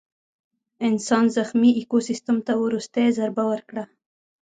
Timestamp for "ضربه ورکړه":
3.17-3.83